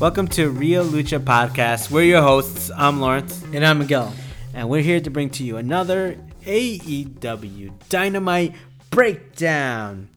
[0.00, 1.90] Welcome to Real Lucha Podcast.
[1.90, 2.70] We're your hosts.
[2.74, 4.12] I'm Lawrence, And I'm Miguel.
[4.54, 6.16] and we're here to bring to you another
[6.46, 8.54] AEW Dynamite
[8.88, 10.08] breakdown.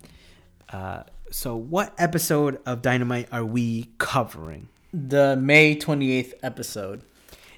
[0.72, 4.70] Uh, so, what episode of Dynamite are we covering?
[4.94, 7.02] The May 28th episode.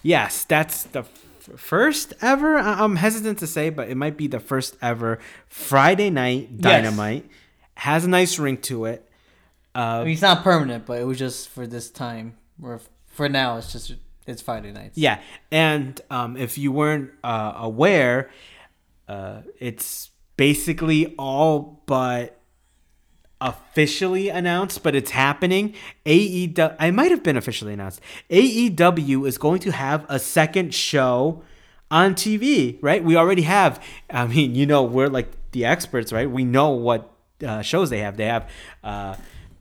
[0.01, 1.09] Yes, that's the f-
[1.57, 2.57] first ever.
[2.57, 7.29] I'm hesitant to say, but it might be the first ever Friday night Dynamite.
[7.75, 9.07] Has a nice ring to it.
[9.79, 12.37] I mean, it's not permanent, but it was just for this time.
[12.61, 13.93] Or for now, it's just
[14.25, 14.97] it's Friday nights.
[14.97, 15.19] Yeah,
[15.51, 18.29] and um, if you weren't uh, aware,
[19.07, 22.39] uh, it's basically all but
[23.41, 25.75] officially announced, but it's happening.
[26.05, 28.01] AEW, I might have been officially announced.
[28.29, 31.43] AEW is going to have a second show
[31.91, 33.03] on TV, right?
[33.03, 33.83] We already have.
[34.09, 36.29] I mean, you know, we're like the experts, right?
[36.29, 37.11] We know what
[37.45, 38.17] uh, shows they have.
[38.17, 38.49] They have.
[38.83, 39.15] Uh,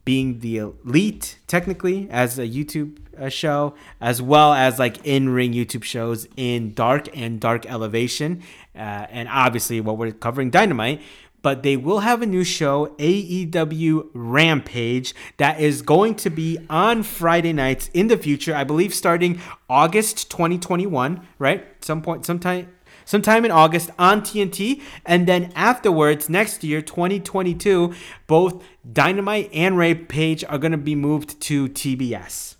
[0.04, 5.52] being the elite technically as a YouTube uh, show, as well as like in ring
[5.52, 8.42] YouTube shows in Dark and Dark Elevation,
[8.74, 11.00] uh, and obviously what we're covering Dynamite.
[11.42, 17.02] But they will have a new show, AEW Rampage, that is going to be on
[17.02, 18.54] Friday nights in the future.
[18.56, 21.66] I believe starting August 2021, right?
[21.84, 22.73] Some point, sometime
[23.04, 24.82] sometime in August on TNT.
[25.04, 27.94] And then afterwards, next year, 2022,
[28.26, 32.56] both Dynamite and Rampage are going to be moved to TBS.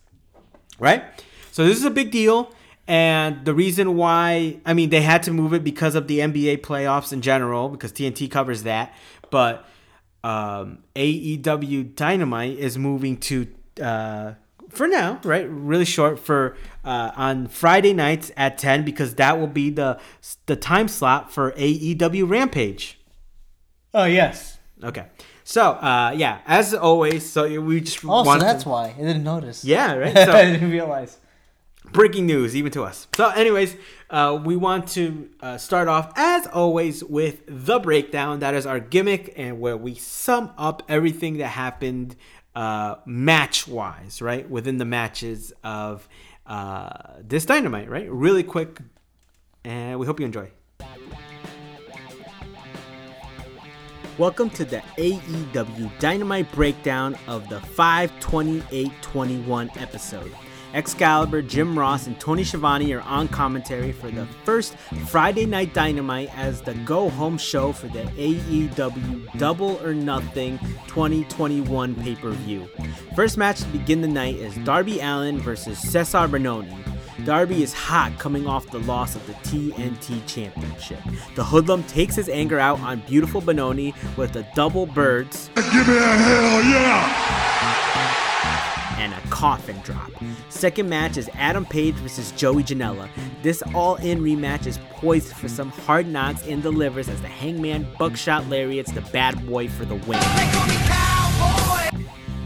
[0.79, 1.05] Right?
[1.53, 2.53] So this is a big deal.
[2.87, 6.59] And the reason why, I mean, they had to move it because of the NBA
[6.59, 8.95] playoffs in general, because TNT covers that.
[9.31, 9.65] But
[10.23, 13.47] um, AEW Dynamite is moving to
[13.83, 14.33] uh,
[14.77, 15.47] for now, right?
[15.49, 19.99] Really short for uh, on Friday nights at ten because that will be the
[20.47, 22.99] the time slot for AEW Rampage.
[23.93, 24.59] Oh yes.
[24.83, 25.07] Okay,
[25.45, 29.25] so uh, yeah, as always, so we just Also, wanted that's to- why I didn't
[29.25, 29.65] notice.
[29.65, 30.13] yeah, right.
[30.27, 31.17] So, I didn't realize.
[31.93, 33.07] breaking news even to us.
[33.17, 33.77] So, anyways,
[34.11, 38.41] uh, we want to uh, start off as always with the breakdown.
[38.41, 42.17] That is our gimmick, and where we sum up everything that happened
[42.55, 44.49] uh, match wise, right?
[44.49, 46.09] Within the matches of
[46.47, 48.11] uh, this dynamite, right?
[48.11, 48.79] Really quick,
[49.65, 50.51] and we hope you enjoy.
[54.17, 60.31] Welcome to the AEW Dynamite breakdown of the 52821 episode.
[60.75, 64.77] Excalibur, Jim Ross, and Tony Schiavone are on commentary for the first
[65.09, 70.59] Friday Night Dynamite as the go home show for the AEW Double or Nothing
[70.89, 72.69] 2021 pay per view.
[73.15, 76.77] First match to begin the night is Darby Allin versus Cezar Bononi.
[77.25, 80.99] Darby is hot coming off the loss of the TNT Championship.
[81.37, 85.95] The hoodlum takes his anger out on beautiful Benoni with the double birds Give me
[85.95, 88.34] hell yeah!
[88.97, 90.11] And a coffin drop.
[90.49, 93.09] Second match is Adam Page versus Joey Janela.
[93.43, 97.87] This all in rematch is poised for some hard knocks and delivers as the hangman
[97.99, 100.21] buckshot lariats the bad boy for the win.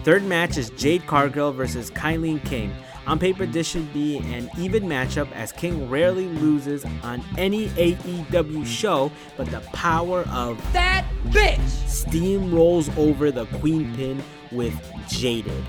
[0.05, 2.75] Third match is Jade Cargill versus KiLynn King.
[3.07, 8.67] On paper, this should be an even matchup as King rarely loses on any AEW
[8.67, 11.59] show, but the power of that bitch.
[11.89, 14.75] Steam rolls over the Queen Pin with
[15.09, 15.65] Jaded.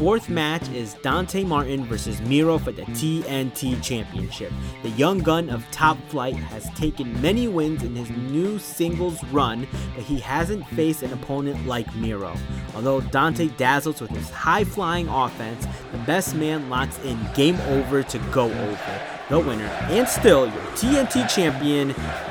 [0.00, 4.50] Fourth match is Dante Martin versus Miro for the TNT Championship.
[4.82, 9.68] The young gun of Top Flight has taken many wins in his new singles run,
[9.94, 12.34] but he hasn't faced an opponent like Miro.
[12.74, 18.02] Although Dante dazzles with his high flying offense, the best man locks in game over
[18.02, 19.00] to go over.
[19.28, 21.88] The winner, and still your TNT champion,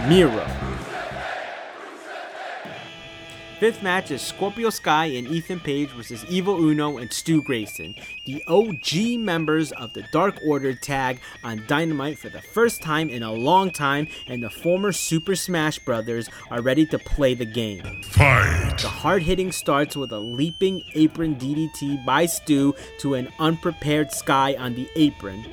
[0.10, 0.69] Miro.
[3.59, 7.94] Fifth match is Scorpio Sky and Ethan Page versus Evil Uno and Stu Grayson,
[8.25, 13.21] the OG members of the Dark Order tag on Dynamite for the first time in
[13.21, 17.83] a long time, and the former Super Smash Brothers are ready to play the game.
[18.03, 18.77] Fight!
[18.81, 24.55] The hard hitting starts with a leaping apron DDT by Stu to an unprepared Sky
[24.57, 25.44] on the apron.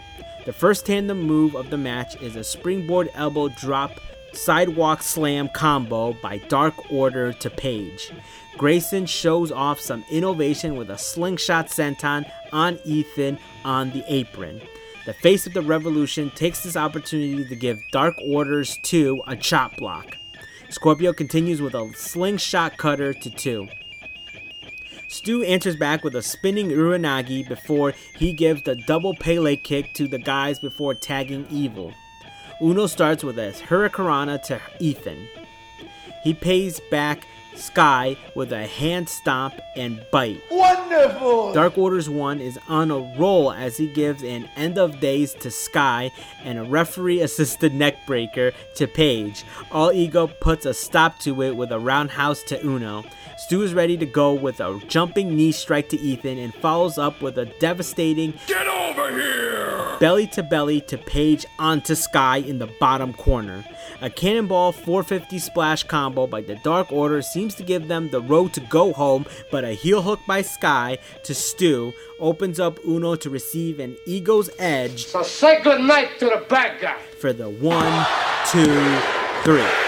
[0.45, 4.01] The first tandem move of the match is a springboard elbow drop
[4.33, 8.13] sidewalk slam combo by Dark Order to Page.
[8.57, 14.61] Grayson shows off some innovation with a slingshot senton on Ethan on the apron.
[15.05, 19.77] The face of the revolution takes this opportunity to give Dark Orders 2 a chop
[19.77, 20.17] block.
[20.69, 23.69] Scorpio continues with a slingshot cutter to 2.
[25.09, 30.09] Stu answers back with a spinning Uranage before he gives the double Pele kick to
[30.09, 31.95] the guys before tagging Evil.
[32.61, 35.29] Uno starts with a Hurricanrana to Ethan.
[36.23, 37.27] He pays back
[37.59, 40.41] Sky with a hand stomp and bite.
[40.51, 41.53] Wonderful!
[41.53, 45.51] Dark Orders 1 is on a roll as he gives an end of days to
[45.51, 46.11] Sky
[46.45, 49.45] and a referee assisted neckbreaker to Page.
[49.71, 53.05] All Ego puts a stop to it with a roundhouse to Uno.
[53.39, 57.21] Stu is ready to go with a jumping knee strike to Ethan and follows up
[57.21, 59.97] with a devastating Get over here!
[59.99, 63.65] belly to belly to Page onto Sky in the bottom corner.
[64.01, 68.53] A cannonball 450 splash combo by the Dark Order seems to give them the road
[68.55, 73.31] to go home, but a heel hook by Sky to Stu opens up Uno to
[73.31, 76.97] receive an ego's edge So say goodnight to the bad guy.
[77.21, 78.07] for the one,
[78.51, 78.99] two,
[79.45, 79.86] three.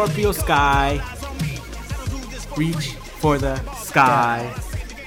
[0.00, 1.58] Scorpio Sky Eyes on me.
[1.90, 4.50] That'll do this reach for the sky,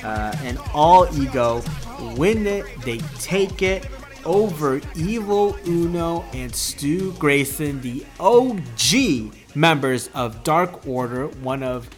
[0.04, 1.64] uh, and all ego
[2.16, 2.68] win it.
[2.82, 3.88] They take it
[4.24, 11.90] over Evil Uno and Stu Grayson, the OG members of Dark Order, one of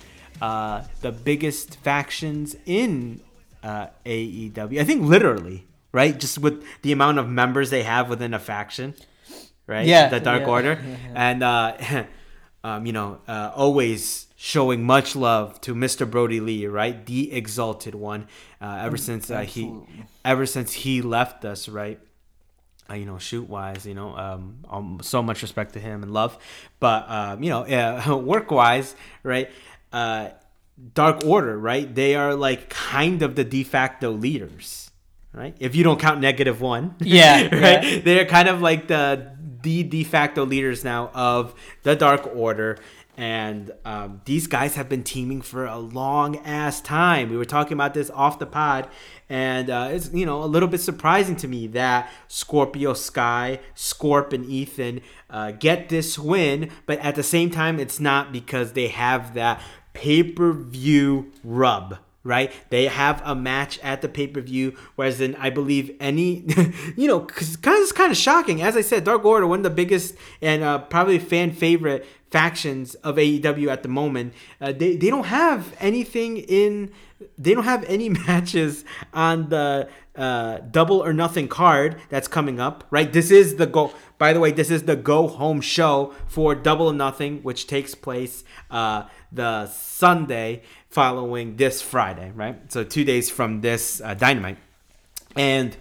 [0.42, 3.20] uh, the biggest factions in
[3.62, 4.80] uh, AEW.
[4.80, 6.18] I think literally, right?
[6.18, 8.96] Just with the amount of members they have within a faction,
[9.68, 9.86] right?
[9.86, 12.06] Yeah, the Dark yeah, Order, yeah, and uh,
[12.68, 16.10] um, you know, uh, always showing much love to Mr.
[16.10, 17.06] Brody Lee, right?
[17.06, 18.28] The exalted one.
[18.62, 19.72] Uh, ever since uh, he,
[20.24, 22.00] ever since he left us, right?
[22.90, 26.12] Uh, you know, shoot wise, you know, um, um, so much respect to him and
[26.14, 26.38] love,
[26.80, 29.50] but um, you know, work wise, right?
[29.92, 30.30] Uh,
[30.94, 31.88] Dark Order, right?
[31.94, 34.92] They are like kind of the de facto leaders,
[35.34, 35.56] right?
[35.60, 37.84] If you don't count negative one, Yeah, right?
[37.84, 38.00] yeah.
[38.06, 39.35] They're kind of like the
[39.66, 42.78] the de facto leaders now of the Dark Order.
[43.18, 47.30] And um, these guys have been teaming for a long ass time.
[47.30, 48.90] We were talking about this off the pod,
[49.30, 54.34] and uh, it's you know a little bit surprising to me that Scorpio Sky, Scorp,
[54.34, 58.90] and Ethan uh, get this win, but at the same time, it's not because they
[58.90, 59.62] have that
[59.94, 62.52] pay per view rub right?
[62.70, 66.44] They have a match at the pay per view, whereas in I believe any,
[66.98, 68.62] you know, cause kind of it's kind of shocking.
[68.62, 72.96] As I said, Dark Order, one of the biggest and uh, probably fan favorite factions
[72.96, 74.34] of AEW at the moment.
[74.60, 76.92] Uh, they they don't have anything in.
[77.38, 78.84] They don't have any matches
[79.14, 79.88] on the
[80.18, 83.14] uh, double or nothing card that's coming up, right?
[83.14, 83.94] This is the go.
[84.18, 87.94] By the way, this is the go home show for Double or Nothing, which takes
[87.94, 90.64] place uh, the Sunday
[90.96, 92.56] following this Friday, right?
[92.72, 94.58] So two days from this uh, Dynamite,
[95.36, 95.76] and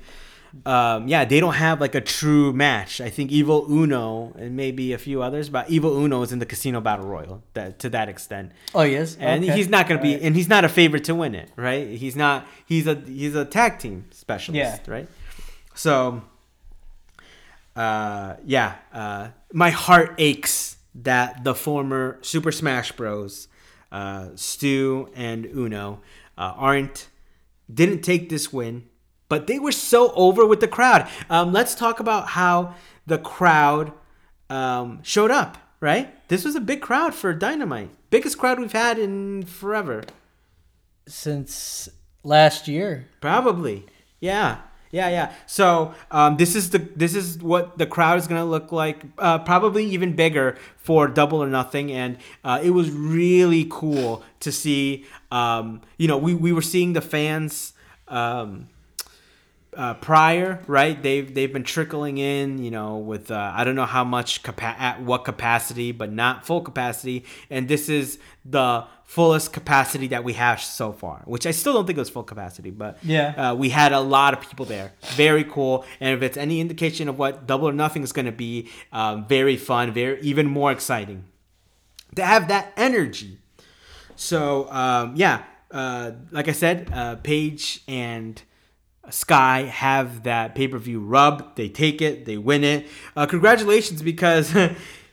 [0.67, 3.01] um, yeah, they don't have like a true match.
[3.01, 6.47] I think Evil Uno and maybe a few others, but Evil Uno is in the
[6.47, 9.55] Casino Battle Royal that, to that extent, Oh yes, and Okay.
[9.57, 10.27] he's not going to be, Alright.
[10.27, 11.87] and he's not a favorite to win it, right?
[12.03, 12.47] He's not.
[12.67, 14.93] He's a he's a tag team specialist, Yeah.
[14.95, 15.09] right?
[15.77, 16.23] So,
[17.77, 23.49] uh, yeah, uh, my heart aches that the former Super Smash Bros.
[23.95, 26.01] Uh, Stu and Uno
[26.37, 27.09] uh, aren't
[27.73, 28.89] didn't take this win,
[29.29, 31.09] but they were so over with the crowd.
[31.31, 32.75] Um, let's talk about how
[33.07, 33.93] the crowd
[34.51, 35.59] um, showed up.
[35.81, 40.03] Right, this was a big crowd for Dynamite, biggest crowd we've had in forever.
[41.07, 41.89] since
[42.23, 43.07] last year.
[43.21, 43.87] Probably.
[44.19, 44.59] Yeah.
[44.95, 45.33] Yeah, yeah.
[45.47, 49.03] So um, this is the this is what the crowd is gonna look like.
[49.19, 54.53] Uh, probably even bigger for Double or Nothing, and uh, it was really cool to
[54.53, 55.05] see.
[55.33, 57.73] Um, you know, we we were seeing the fans.
[58.07, 58.69] Um,
[59.77, 61.03] uh, prior, right?
[61.03, 64.77] They've they've been trickling in, you know, with uh, I don't know how much capa-
[64.79, 67.25] at what capacity, but not full capacity.
[67.51, 71.87] And this is the fullest capacity that we have so far, which I still don't
[71.87, 73.51] think it was full capacity, but Yeah.
[73.51, 74.93] uh, we had a lot of people there.
[75.15, 75.85] Very cool.
[76.01, 79.27] And if it's any indication of what Double or Nothing is going to be, um,
[79.29, 81.25] very fun, very even more exciting
[82.17, 83.39] to have that energy.
[84.17, 88.41] So um, yeah, uh, like I said, uh, Page and
[89.11, 91.57] Sky have that pay per view rub.
[91.57, 92.87] They take it, they win it.
[93.17, 94.55] Uh, congratulations, because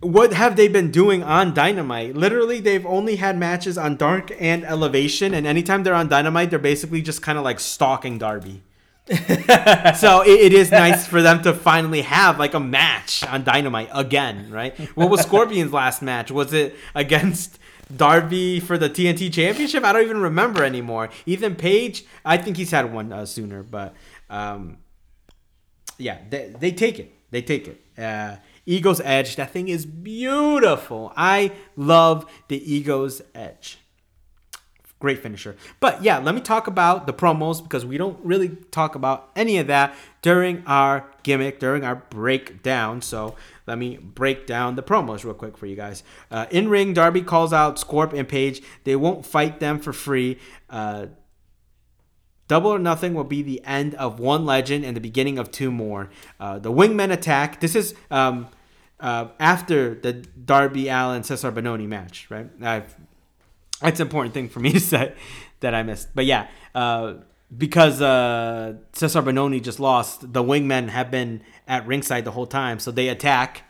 [0.00, 2.14] what have they been doing on Dynamite?
[2.14, 6.58] Literally, they've only had matches on Dark and Elevation, and anytime they're on Dynamite, they're
[6.58, 8.62] basically just kind of like stalking Darby.
[9.96, 13.88] so it, it is nice for them to finally have like a match on Dynamite
[13.94, 14.76] again, right?
[14.96, 16.32] What was Scorpion's last match?
[16.32, 17.58] Was it against
[17.94, 19.84] Darby for the TNT Championship?
[19.84, 21.10] I don't even remember anymore.
[21.24, 23.94] Ethan Page, I think he's had one uh, sooner, but
[24.28, 24.78] um,
[25.98, 27.12] yeah, they, they take it.
[27.30, 27.80] They take it.
[27.96, 31.12] Uh, Ego's Edge, that thing is beautiful.
[31.16, 33.78] I love the Ego's Edge.
[34.98, 35.54] great finisher.
[35.78, 39.58] But yeah, let me talk about the promos because we don't really talk about any
[39.58, 43.02] of that during our gimmick, during our breakdown.
[43.02, 46.02] So let me break down the promos real quick for you guys.
[46.30, 48.62] Uh, in ring, Darby calls out Scorp and Page.
[48.84, 50.38] They won't fight them for free.
[50.70, 51.06] Uh,
[52.48, 55.70] Double or Nothing will be the end of one legend and the beginning of two
[55.70, 56.10] more.
[56.38, 57.60] Uh, the Wingmen attack.
[57.60, 58.48] This is um,
[59.00, 62.48] uh, after the Darby Allin Cezar Bononi match, right?
[62.62, 62.94] I've,
[63.80, 65.14] that's an important thing for me to say
[65.60, 66.08] that I missed.
[66.14, 67.14] But yeah, uh,
[67.56, 72.78] because uh, Cezar Bononi just lost, the Wingmen have been at ringside the whole time,
[72.78, 73.64] so they attack.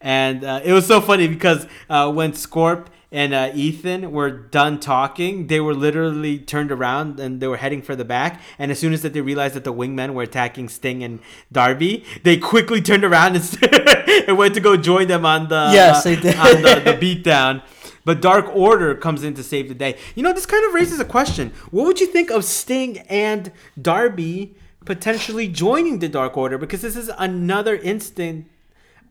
[0.00, 4.80] And uh, it was so funny because uh, when Scorp and uh, Ethan were done
[4.80, 8.40] talking, they were literally turned around and they were heading for the back.
[8.58, 11.20] And as soon as that they realized that the wingmen were attacking Sting and
[11.52, 13.58] Darby, they quickly turned around and,
[14.28, 16.24] and went to go join them on the Yes, did.
[16.36, 17.62] on the, the beatdown.
[18.04, 19.96] But Dark Order comes in to save the day.
[20.16, 21.52] You know, this kind of raises a question.
[21.70, 26.58] What would you think of Sting and Darby potentially joining the Dark Order?
[26.58, 28.46] Because this is another instant.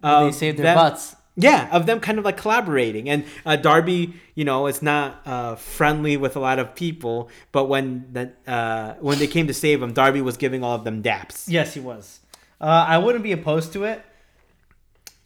[0.04, 1.16] they saved their them- butts.
[1.36, 3.10] Yeah, of them kind of like collaborating.
[3.10, 7.66] And uh, Darby, you know, is not uh, friendly with a lot of people, but
[7.66, 11.02] when that uh, when they came to save him, Darby was giving all of them
[11.02, 11.46] daps.
[11.48, 12.20] Yes, he was.
[12.60, 14.04] Uh, I wouldn't be opposed to it.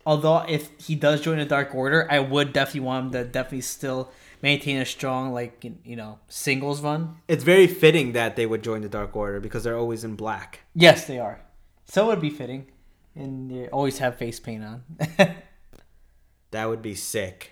[0.05, 3.61] Although, if he does join the Dark Order, I would definitely want him to definitely
[3.61, 4.11] still
[4.43, 7.15] maintain a strong, like you know, singles run.
[7.27, 10.59] It's very fitting that they would join the Dark Order because they're always in black.
[10.75, 11.41] Yes, they are.
[11.85, 12.67] So it would be fitting,
[13.15, 14.83] and they always have face paint on.
[16.55, 17.51] That would be sick.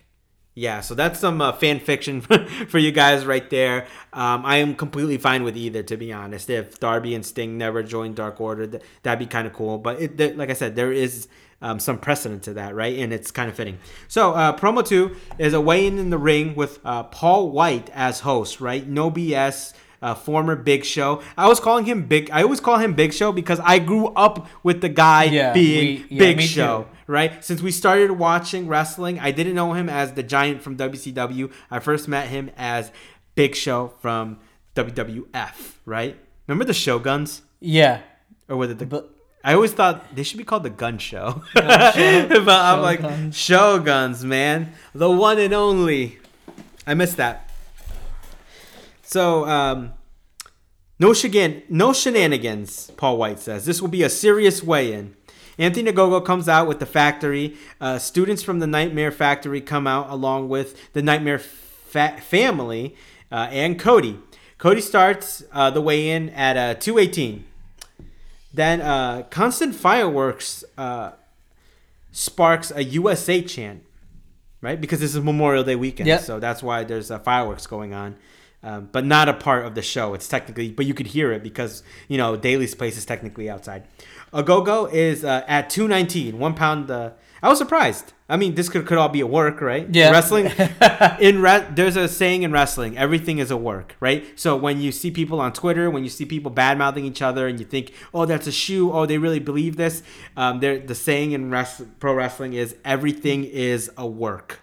[0.55, 2.21] Yeah, so that's some uh, fan fiction
[2.69, 3.85] for you guys right there.
[4.13, 6.49] Um, I am completely fine with either, to be honest.
[6.49, 9.77] If Darby and Sting never joined Dark Order, th- that'd be kind of cool.
[9.77, 11.27] But it, there, like I said, there is
[11.61, 12.97] um, some precedent to that, right?
[12.97, 13.77] And it's kind of fitting.
[14.07, 18.21] So, uh, promo two is a weigh-in in the ring with uh, Paul White as
[18.21, 18.87] host, right?
[18.87, 19.73] No BS.
[20.03, 21.21] Uh, former Big Show.
[21.37, 22.29] I was calling him Big.
[22.29, 26.03] I always call him Big Show because I grew up with the guy Yeah, being
[26.09, 26.89] we- yeah, Big Show too.
[27.07, 27.31] right?
[27.43, 31.49] Since we started watching wrestling, I didn't know him as the Giant from WCW.
[31.71, 32.91] I first met him as
[33.35, 34.39] Big Show from
[34.75, 36.17] WWF, right?
[36.47, 37.41] Remember the Shoguns?
[37.61, 38.01] yeah,
[38.49, 38.85] Or was it the.
[38.85, 39.09] but
[39.43, 41.41] I always thought they should be called the Gun Show.
[41.53, 43.33] but I'm like, Shoguns.
[43.33, 44.73] Shoguns, man.
[44.93, 46.19] The one and only.
[46.85, 47.42] I missed that.
[49.13, 49.93] So, um,
[50.97, 53.63] no, shigan- no shenanigans, Paul White says.
[53.63, 55.15] This will be a serious weigh in.
[55.59, 57.55] Anthony Ogogo comes out with the factory.
[57.79, 62.95] Uh, students from the Nightmare Factory come out along with the Nightmare fa- family
[63.31, 64.17] uh, and Cody.
[64.57, 67.45] Cody starts uh, the weigh in at uh, 218.
[68.51, 71.11] Then uh, Constant Fireworks uh,
[72.11, 73.83] sparks a USA chant,
[74.61, 74.81] right?
[74.81, 76.21] Because this is Memorial Day weekend, Yep.
[76.21, 78.15] so that's why there's uh, fireworks going on.
[78.63, 80.13] Um, but not a part of the show.
[80.13, 83.83] It's technically, but you could hear it because you know Daily's Place is technically outside.
[84.33, 86.89] Ogogo is uh, at two nineteen, one pound.
[86.89, 87.11] Uh,
[87.43, 88.13] I was surprised.
[88.29, 89.85] I mean, this could, could all be a work, right?
[89.93, 90.11] Yeah.
[90.11, 90.45] Wrestling
[91.19, 94.25] in re- there's a saying in wrestling, everything is a work, right?
[94.39, 97.47] So when you see people on Twitter, when you see people bad mouthing each other,
[97.47, 100.03] and you think, oh, that's a shoe, oh, they really believe this.
[100.37, 104.61] Um, there, the saying in rest- pro wrestling is everything is a work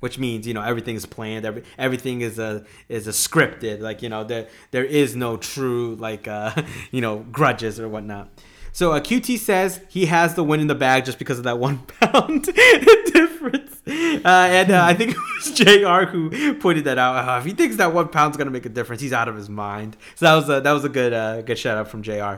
[0.00, 4.02] which means you know everything is planned every, everything is a is a scripted like
[4.02, 6.50] you know there there is no true like uh
[6.90, 8.28] you know grudges or whatnot.
[8.72, 11.58] So uh, qt says he has the win in the bag just because of that
[11.68, 12.44] one pound
[13.12, 13.82] difference.
[13.86, 17.28] Uh, and uh, i think it was jr who pointed that out.
[17.28, 19.48] Uh, if he thinks that one pound's gonna make a difference he's out of his
[19.48, 19.96] mind.
[20.14, 22.36] So that was a that was a good uh good shout out from jr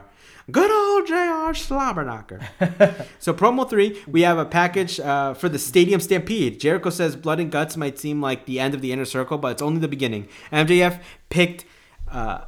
[0.50, 2.40] good old jr slobberknocker
[3.18, 6.60] so promo three, we have a package uh, for the Stadium Stampede.
[6.60, 9.52] Jericho says blood and guts might seem like the end of the inner circle, but
[9.52, 10.28] it's only the beginning.
[10.52, 11.64] MJF picked
[12.10, 12.42] uh,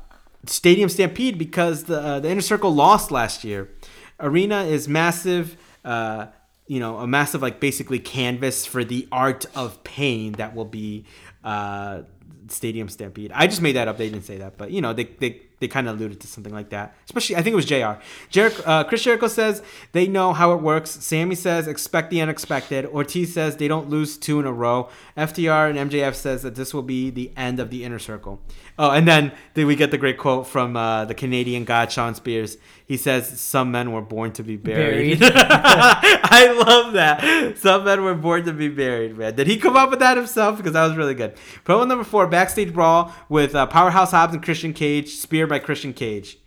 [0.47, 3.71] Stadium Stampede because the uh, the inner circle lost last year.
[4.21, 5.57] Arena is massive.
[5.85, 6.27] Uh,
[6.67, 11.05] you know, a massive like basically canvas for the art of pain that will be
[11.45, 12.03] uh,
[12.49, 13.33] Stadium Stampede.
[13.35, 13.99] I just made that up.
[13.99, 16.53] They didn't say that, but you know, they they, they kind of alluded to something
[16.53, 16.97] like that.
[17.07, 18.03] Especially, I think it was Jr.
[18.29, 20.91] Jericho, uh, Chris Jericho says they know how it works.
[20.91, 22.85] Sammy says expect the unexpected.
[22.87, 24.91] Ortiz says they don't lose two in a row.
[25.17, 28.43] FTR and MJF says that this will be the end of the inner circle.
[28.79, 32.15] Oh, and then then we get the great quote from uh, the Canadian god Shawn
[32.15, 32.57] Spears.
[32.87, 35.33] He says, "Some men were born to be buried." Buried.
[35.37, 37.59] I love that.
[37.59, 39.35] Some men were born to be buried, man.
[39.35, 40.57] Did he come up with that himself?
[40.57, 41.37] Because that was really good.
[41.65, 45.93] Promo number four: backstage brawl with uh, Powerhouse Hobbs and Christian Cage, spear by Christian
[45.93, 46.39] Cage.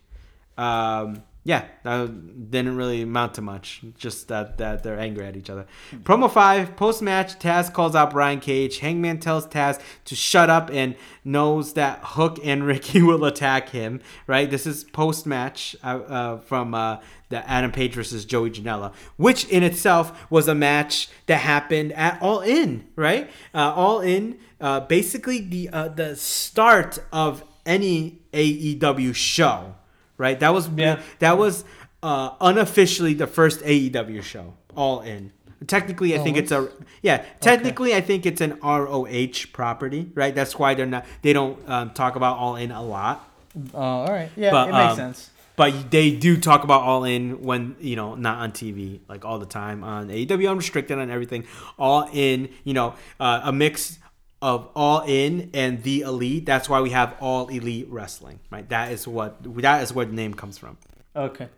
[0.58, 3.80] Um, yeah, that didn't really amount to much.
[3.96, 5.64] Just that that they're angry at each other.
[6.02, 8.80] Promo five, post match, Taz calls out Brian Cage.
[8.80, 14.00] Hangman tells Taz to shut up and knows that Hook and Ricky will attack him.
[14.26, 14.50] Right.
[14.50, 16.96] This is post match uh, uh, from uh,
[17.28, 22.20] the Adam Page versus Joey Janela, which in itself was a match that happened at
[22.20, 22.88] All In.
[22.96, 23.30] Right.
[23.54, 24.40] Uh, All In.
[24.60, 29.74] Uh, basically the uh, the start of any AEW show
[30.18, 30.38] right?
[30.40, 31.00] That was Yeah.
[31.18, 31.64] that was
[32.02, 35.32] uh, unofficially the first AEW show, all in.
[35.66, 36.68] Technically, I think it's a
[37.02, 37.24] yeah.
[37.40, 40.34] Technically, I think it's an ROH property, right?
[40.34, 43.28] That's why they're not they don't um, talk about all in a lot,
[43.74, 44.30] Uh, all right.
[44.36, 45.30] Yeah, But, it makes um, sense.
[45.56, 49.38] but they do talk about all in when you know not on TV like all
[49.38, 51.44] the time on AEW Unrestricted and everything.
[51.78, 53.98] All in, you know, uh, a mix
[54.46, 56.46] of all in and the elite.
[56.46, 58.66] That's why we have all elite wrestling, right?
[58.68, 60.78] That is what that is where the name comes from.
[61.16, 61.48] Okay.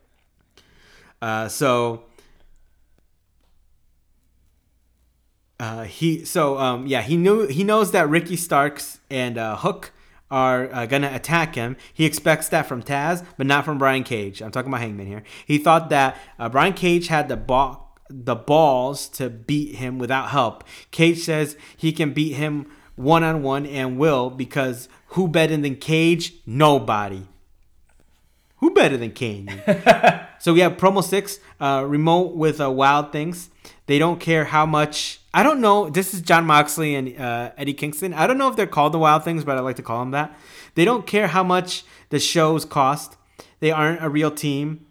[1.21, 2.05] Uh, so
[5.61, 9.93] uh, he so um, yeah he knew he knows that Ricky Starks and uh, Hook
[10.31, 11.77] are uh, gonna attack him.
[11.93, 14.41] He expects that from Taz, but not from Brian Cage.
[14.41, 15.25] I'm talking about Hangman here.
[15.47, 20.31] He thought that uh, Brian Cage had the ball the balls to beat him without
[20.31, 20.65] help.
[20.91, 22.67] Cage says he can beat him
[22.99, 26.35] one on one and will because who better than Cage?
[26.47, 27.27] Nobody.
[28.57, 29.49] Who better than Kane?
[30.41, 33.51] so we have promo six, uh, remote with uh, Wild Things.
[33.87, 35.21] They don't care how much.
[35.33, 35.89] I don't know.
[35.89, 38.13] This is Jon Moxley and uh, Eddie Kingston.
[38.13, 40.11] I don't know if they're called the Wild Things, but I like to call them
[40.11, 40.37] that.
[40.75, 43.17] They don't care how much the shows cost.
[43.61, 44.87] They aren't a real team.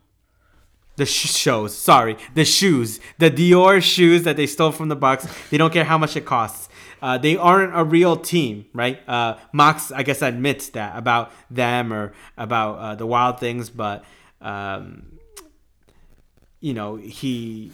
[0.97, 5.27] The sh- shows, sorry, the shoes, the Dior shoes that they stole from the Bucks.
[5.49, 6.69] They don't care how much it costs.
[7.01, 8.99] Uh, they aren't a real team, right?
[9.07, 14.03] Uh, Mox, I guess, admits that about them or about uh, the Wild Things, but
[14.41, 15.19] um,
[16.59, 17.71] you know he,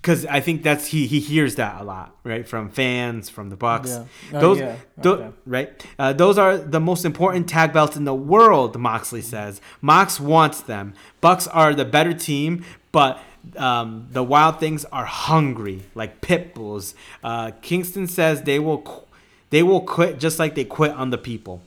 [0.00, 3.56] because I think that's he he hears that a lot, right, from fans, from the
[3.56, 3.90] Bucks.
[3.90, 4.04] Yeah.
[4.34, 4.76] Oh, Those, yeah.
[5.04, 5.30] Okay.
[5.44, 5.86] right?
[5.98, 9.60] Uh, those are the most important tag belts in the world, Moxley says.
[9.80, 10.94] Mox wants them.
[11.20, 13.20] Bucks are the better team, but
[13.56, 16.94] um, the Wild Things are hungry, like pit bulls.
[17.24, 19.06] Uh, Kingston says they will qu-
[19.50, 21.60] they will quit just like they quit on the people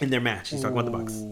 [0.00, 0.50] in their match.
[0.50, 1.22] He's talking about the Bucks.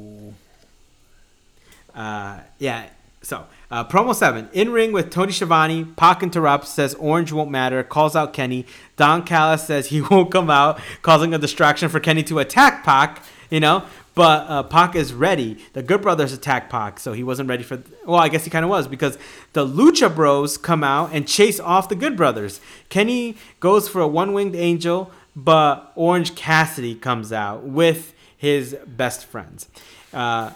[1.94, 2.88] Uh, yeah.
[3.22, 5.84] So, uh, promo seven in ring with Tony Schiavone.
[5.84, 8.66] Pac interrupts, says Orange won't matter, calls out Kenny.
[8.96, 13.22] Don Callis says he won't come out, causing a distraction for Kenny to attack Pac.
[13.50, 15.64] You know, but uh, Pac is ready.
[15.74, 17.80] The Good Brothers attack Pac, so he wasn't ready for.
[18.04, 19.16] Well, I guess he kind of was because
[19.52, 22.60] the Lucha Bros come out and chase off the Good Brothers.
[22.88, 29.68] Kenny goes for a one-winged angel, but Orange Cassidy comes out with his best friends.
[30.12, 30.50] Uh,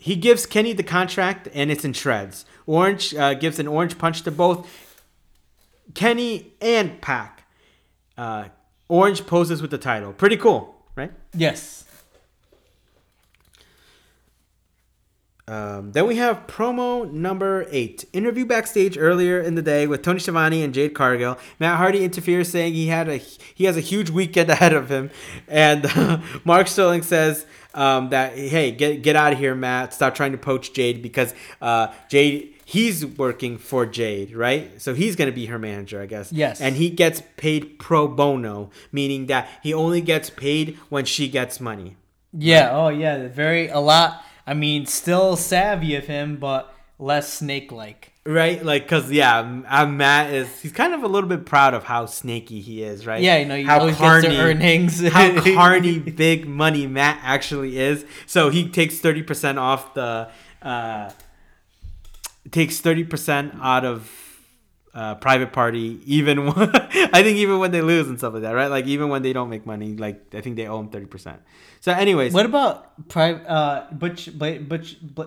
[0.00, 2.46] he gives Kenny the contract and it's in shreds.
[2.66, 4.66] Orange uh, gives an orange punch to both
[5.94, 7.44] Kenny and Pac.
[8.16, 8.44] Uh,
[8.88, 10.14] orange poses with the title.
[10.14, 11.12] Pretty cool, right?
[11.34, 11.84] Yes.
[15.50, 18.04] Um, then we have promo number eight.
[18.12, 21.38] Interview backstage earlier in the day with Tony Schiavone and Jade Cargill.
[21.58, 25.10] Matt Hardy interferes, saying he had a he has a huge weekend ahead of him,
[25.48, 25.90] and
[26.44, 29.92] Mark Sterling says um, that hey, get get out of here, Matt.
[29.92, 34.80] Stop trying to poach Jade because uh, Jade he's working for Jade, right?
[34.80, 36.32] So he's gonna be her manager, I guess.
[36.32, 36.60] Yes.
[36.60, 41.58] And he gets paid pro bono, meaning that he only gets paid when she gets
[41.58, 41.96] money.
[42.32, 42.70] Yeah.
[42.70, 43.26] Oh, yeah.
[43.26, 44.22] Very a lot.
[44.46, 48.12] I mean, still savvy of him, but less snake-like.
[48.26, 51.84] Right, like, cause yeah, uh, Matt is he's kind of a little bit proud of
[51.84, 53.22] how snaky he is, right?
[53.22, 55.08] Yeah, you know, gets the earnings.
[55.08, 58.04] how carny big money Matt actually is.
[58.26, 61.10] So he takes thirty percent off the, uh,
[62.50, 64.29] takes thirty percent out of
[64.94, 66.00] uh, private party.
[66.06, 66.70] Even when,
[67.12, 68.68] I think even when they lose and stuff like that, right?
[68.68, 71.40] Like even when they don't make money, like I think they owe him thirty percent.
[71.80, 75.22] So, anyways, What about private uh, Butch, Blade, Butch, Bl-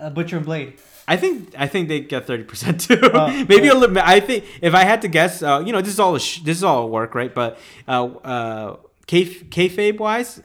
[0.00, 0.74] uh, Butcher and Blade?
[1.08, 2.98] I think I think they get thirty percent too.
[3.02, 3.94] Oh, Maybe a little.
[3.94, 6.20] bit- I think if I had to guess, uh, you know, this is all a
[6.20, 7.32] sh- this is all work, right?
[7.34, 10.42] But uh, uh, K kayfabe wise,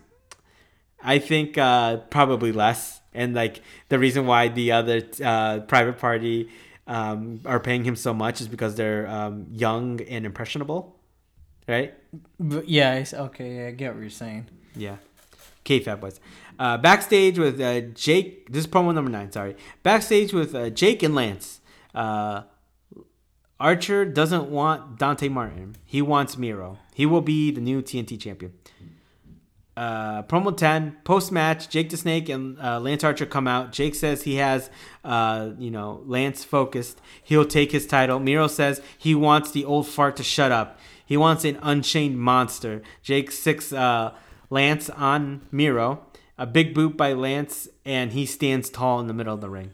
[1.04, 2.99] I think uh, probably less.
[3.13, 6.49] And like the reason why the other uh, private party
[6.88, 10.96] um, are paying him so much is because they're um, young and impressionable,
[11.67, 11.94] right?
[12.65, 13.04] Yeah.
[13.13, 13.58] Okay.
[13.58, 14.48] Yeah, I get what you're saying.
[14.76, 14.98] Yeah.
[15.65, 16.20] kayfabe was.
[16.60, 18.52] Uh, backstage with uh, Jake.
[18.52, 19.32] This is promo number nine.
[19.32, 19.56] Sorry.
[19.84, 21.60] Backstage with uh, Jake and Lance.
[21.94, 22.44] Uh,
[23.60, 25.76] Archer doesn't want Dante Martin.
[25.86, 26.80] He wants Miro.
[26.96, 28.54] He will be the new TNT champion.
[29.82, 33.72] Uh, promo 10 post match jake the snake and uh, lance archer come out.
[33.72, 34.70] Jake says he has
[35.04, 37.02] uh, you know lance focused.
[37.24, 38.20] He'll take his title.
[38.20, 40.78] Miro says he wants the old fart to shut up.
[41.04, 42.84] He wants an unchained monster.
[43.02, 44.13] Jake six uh,
[44.52, 46.06] lance on miro.
[46.38, 49.72] A big boot by lance and he stands tall in the middle of the ring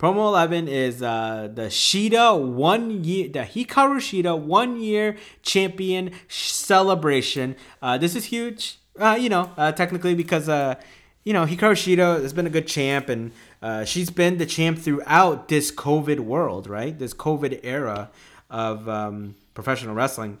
[0.00, 7.54] Promo 11 is uh, the Shida one year, the Hikaru Shida one year champion celebration.
[7.82, 10.76] Uh, this is huge, uh, you know, uh, technically because, uh,
[11.22, 14.78] you know, Hikaru Shida has been a good champ and uh, she's been the champ
[14.78, 16.98] throughout this COVID world, right?
[16.98, 18.08] This COVID era
[18.48, 20.38] of um, professional wrestling.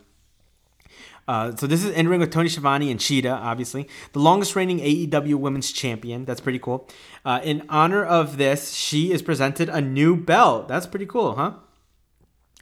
[1.30, 4.80] Uh, so this is in ring with Tony Schiavone and Shida, obviously the longest reigning
[4.80, 6.24] AEW Women's Champion.
[6.24, 6.88] That's pretty cool.
[7.24, 10.66] Uh, in honor of this, she is presented a new belt.
[10.66, 11.52] That's pretty cool, huh?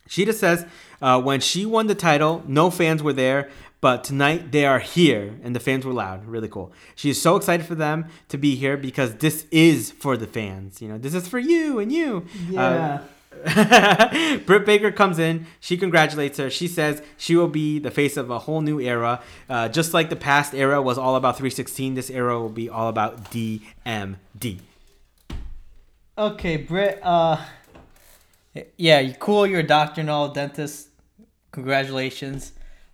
[0.07, 0.67] Shida says
[1.01, 3.49] uh, when she won the title, no fans were there,
[3.81, 6.27] but tonight they are here, and the fans were loud.
[6.27, 6.71] Really cool.
[6.95, 10.83] She is so excited for them to be here because this is for the fans.
[10.83, 12.27] You know, this is for you and you.
[12.51, 13.01] Yeah.
[14.47, 15.47] Britt Baker comes in.
[15.61, 16.51] She congratulates her.
[16.51, 19.21] She says she will be the face of a whole new era.
[19.49, 22.89] Uh, just like the past era was all about 316, this era will be all
[22.89, 24.61] about DMD.
[26.17, 27.01] Okay, Britt.
[27.03, 27.45] Uh,
[28.77, 29.47] yeah, you cool.
[29.47, 30.89] You're a doctor and all, dentist.
[31.53, 32.53] Congratulations,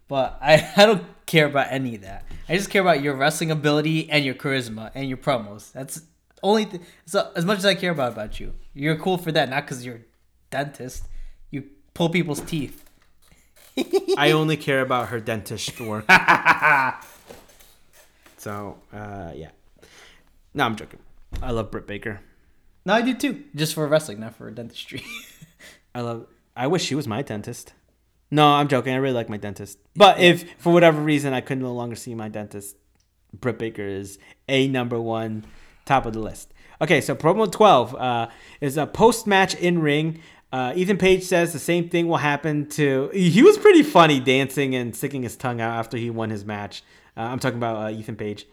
[0.08, 2.24] but I I don't care about any of that.
[2.48, 5.72] I just care about your wrestling ability and your charisma and your promos.
[5.72, 6.02] That's
[6.42, 8.52] only th- so as much as I care about about you.
[8.74, 10.02] You're cool for that, not because you're
[10.54, 11.08] dentist.
[11.50, 11.64] You
[11.94, 12.84] pull people's teeth.
[14.16, 16.04] I only care about her dentist work.
[18.38, 19.50] so, uh, yeah.
[20.54, 21.00] No, I'm joking.
[21.42, 22.20] I love Britt Baker.
[22.86, 23.42] No, I do too.
[23.56, 25.02] Just for wrestling, not for dentistry.
[25.94, 26.26] I love.
[26.56, 27.72] I wish she was my dentist.
[28.30, 28.94] No, I'm joking.
[28.94, 29.78] I really like my dentist.
[29.96, 32.76] But if for whatever reason I couldn't no longer see my dentist,
[33.32, 35.44] Britt Baker is a number one,
[35.84, 36.54] top of the list.
[36.80, 38.28] Okay, so promo 12 uh,
[38.60, 40.20] is a post match in ring.
[40.54, 43.10] Uh, Ethan Page says the same thing will happen to.
[43.12, 46.84] He was pretty funny dancing and sticking his tongue out after he won his match.
[47.16, 48.46] Uh, I'm talking about uh, Ethan Page.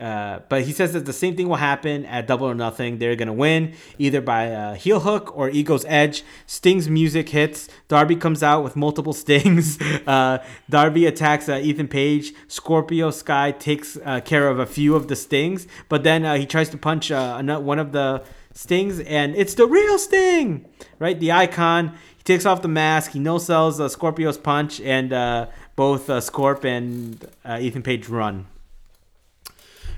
[0.00, 2.96] Uh, but he says that the same thing will happen at Double or Nothing.
[2.96, 6.24] They're gonna win either by a heel hook or Ego's Edge.
[6.46, 7.68] Sting's music hits.
[7.88, 9.78] Darby comes out with multiple stings.
[10.06, 10.38] Uh,
[10.70, 12.32] Darby attacks uh, Ethan Page.
[12.48, 16.46] Scorpio Sky takes uh, care of a few of the stings, but then uh, he
[16.46, 20.66] tries to punch uh, one of the stings, and it's the real Sting,
[20.98, 21.18] right?
[21.18, 21.94] The icon.
[22.16, 23.12] He takes off the mask.
[23.12, 28.08] He no sells uh, Scorpio's punch, and uh, both uh, Scorp and uh, Ethan Page
[28.08, 28.46] run.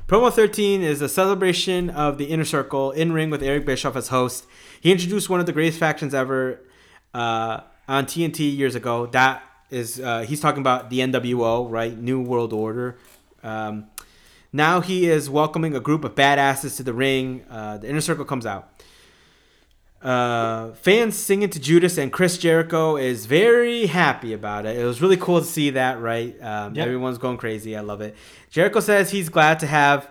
[0.07, 4.09] Promo 13 is a celebration of the Inner Circle in ring with Eric Bischoff as
[4.09, 4.45] host.
[4.79, 6.61] He introduced one of the greatest factions ever
[7.15, 9.07] uh, on TNT years ago.
[9.07, 11.97] That is, uh, he's talking about the NWO, right?
[11.97, 12.99] New World Order.
[13.43, 13.87] Um,
[14.55, 17.45] now he is welcoming a group of badasses to the ring.
[17.51, 18.71] Uh, the Inner Circle comes out.
[20.01, 24.79] Uh, fans singing to Judas and Chris Jericho is very happy about it.
[24.79, 26.37] It was really cool to see that, right?
[26.43, 26.87] Um, Yep.
[26.87, 27.75] Everyone's going crazy.
[27.75, 28.15] I love it.
[28.51, 30.09] Jericho says he's glad to have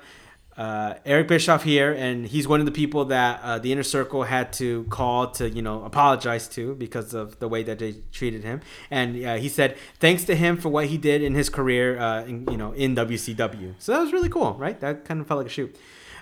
[0.58, 4.24] uh, Eric Bischoff here, and he's one of the people that uh, the inner circle
[4.24, 8.44] had to call to, you know, apologize to because of the way that they treated
[8.44, 8.62] him.
[8.92, 12.24] And uh, he said thanks to him for what he did in his career, uh,
[12.24, 13.74] in, you know, in WCW.
[13.80, 14.80] So that was really cool, right?
[14.80, 15.76] That kind of felt like a shoot.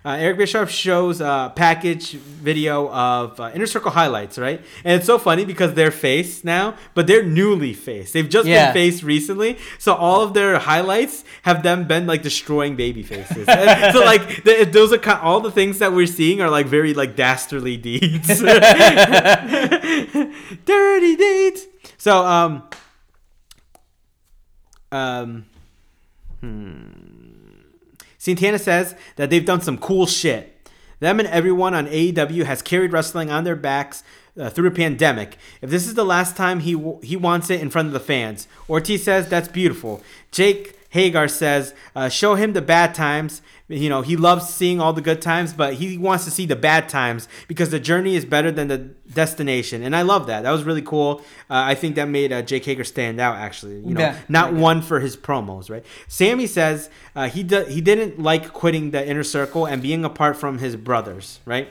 [0.03, 4.59] Uh, Eric Bischoff shows a package video of uh, Inner Circle highlights, right?
[4.83, 8.13] And it's so funny because they're face now, but they're newly faced.
[8.13, 8.67] They've just Yeah.
[8.67, 13.45] been faced recently, so all of their highlights have them been like destroying baby faces.
[13.45, 17.15] So like th- those are all the things that we're seeing are like very like
[17.15, 18.27] dastardly deeds,
[20.65, 21.67] dirty deeds.
[21.99, 22.63] So um
[24.91, 25.45] um.
[28.21, 30.69] Santana says that they've done some cool shit.
[30.99, 34.03] Them and everyone on AEW has carried wrestling on their backs
[34.39, 35.39] uh, through a pandemic.
[35.60, 37.99] If this is the last time he w- he wants it in front of the
[37.99, 40.03] fans, Ortiz says that's beautiful.
[40.29, 43.41] Jake Hager says, uh, show him the bad times.
[43.69, 46.58] You know, he loves seeing all the good times, but he wants to see the
[46.58, 49.84] bad times because the journey is better than the destination.
[49.84, 50.43] And I love that.
[50.43, 51.19] That was really cool.
[51.49, 53.75] Uh, I think that made uh, Jake Hager stand out, actually.
[53.80, 54.17] You know, Yeah.
[54.27, 55.86] not one for his promos, right?
[56.10, 60.36] Sammy says uh, he do- he didn't like quitting the inner circle and being apart
[60.36, 61.69] from his brothers, right?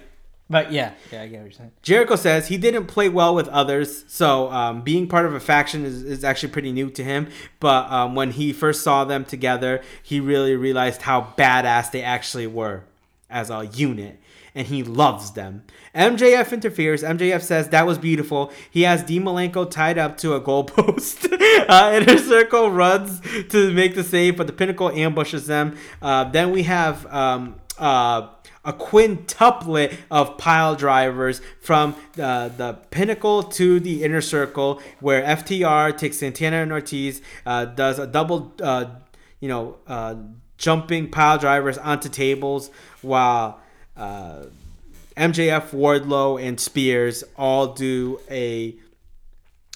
[0.51, 1.71] But yeah, yeah, I get what you're saying.
[1.81, 5.85] Jericho says he didn't play well with others, so um, being part of a faction
[5.85, 7.29] is, is actually pretty new to him.
[7.61, 12.49] But um, when he first saw them together, he really realized how badass they actually
[12.49, 12.83] were.
[13.31, 14.19] as a unit
[14.55, 15.63] and he loves them.
[15.95, 17.03] MJF interferes.
[17.03, 18.53] MJF says that was beautiful.
[18.71, 21.33] He has Dean Malenko tied up to a goalpost.
[21.69, 25.77] uh, Inner Circle runs to make the save, but the Pinnacle ambushes them.
[26.03, 28.29] Uh, then we have um, uh,
[28.65, 35.97] a quintuplet of pile drivers from uh, the Pinnacle to the Inner Circle, where FTR
[35.97, 38.87] takes Santana and Ortiz, uh, does a double, uh,
[39.41, 40.15] you know, uh,
[40.59, 42.71] jumping pile drivers onto tables,
[43.01, 43.61] while
[43.97, 44.45] uh,
[45.17, 48.77] MJF, Wardlow, and Spears all do a,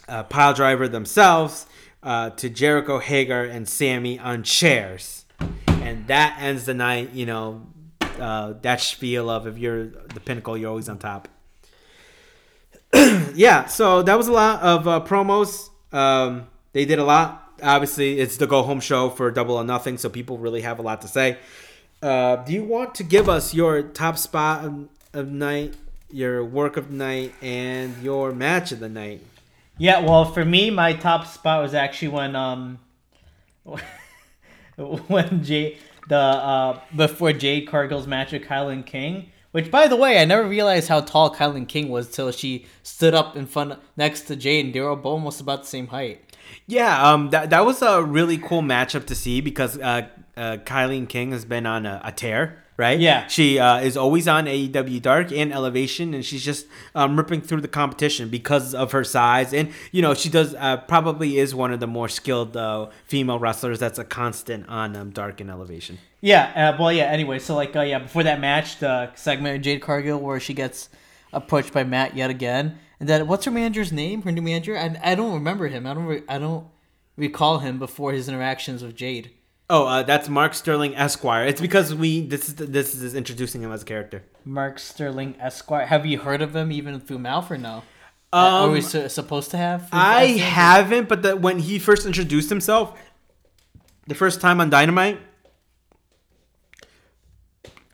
[0.09, 1.67] a pile driver themselves
[2.03, 5.25] to Jericho, Hager, and Sammy on chairs.
[5.69, 7.67] And that ends the night, you know,
[8.19, 11.29] uh, that spiel of if you're the pinnacle, you're always on top.
[13.35, 15.71] yeah, so that was a lot of uh, promos.
[15.93, 17.41] Um, they did a lot.
[17.63, 20.83] Obviously, it's the go home show for Double or Nothing, so people really have a
[20.83, 21.39] lot to say.
[22.03, 25.75] Uh, do you want to give us your top spot of, of night,
[26.11, 29.23] your work of night, and your match of the night?
[29.79, 32.79] Yeah, well, for me, my top spot was actually when um
[34.77, 39.31] when Jay the uh before Jade Cargill's match with KiLynn King.
[39.53, 43.15] Which, by the way, I never realized how tall KiLynn King was till she stood
[43.15, 46.37] up in front next to Jade, and they were almost about the same height.
[46.67, 51.09] Yeah, um, that that was a really cool matchup to see because uh, uh, KiLynn
[51.09, 52.99] King has been on a, a tear, right?
[52.99, 53.27] Yeah.
[53.27, 57.61] she uh, is always on AEW Dark and Elevation, and she's just um, ripping through
[57.61, 61.73] the competition because of her size, and you know she does uh, probably is one
[61.73, 65.99] of the more skilled uh, female wrestlers that's a constant on um, Dark and Elevation.
[66.21, 67.05] Yeah, uh, well, yeah.
[67.05, 70.55] Anyway, so like, uh, yeah, before that match, the segment of Jade Cargill where she
[70.55, 70.89] gets
[71.33, 74.23] approached by Matt yet again, and then what's her manager's name?
[74.23, 74.77] Her new manager?
[74.77, 75.87] I, I don't remember him.
[75.87, 76.07] I don't.
[76.07, 76.67] Re- I don't
[77.17, 79.31] recall him before his interactions with Jade.
[79.71, 81.47] Oh, uh, that's Mark Sterling Esquire.
[81.47, 84.23] It's because we this is this is introducing him as a character.
[84.45, 85.87] Mark Sterling Esquire.
[85.87, 87.83] Have you heard of him even through mouth or no?
[88.33, 89.89] Um, Are we su- supposed to have?
[89.93, 90.39] I Esquire?
[90.51, 92.99] haven't, but the, when he first introduced himself,
[94.07, 95.19] the first time on Dynamite,